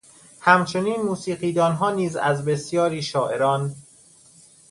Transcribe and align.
همچنین 0.39 1.01
موسیقیدانها 1.01 1.91
نیز 1.91 2.15
از 2.15 2.45
بسیاری 2.45 3.01
شاعران 3.01 3.75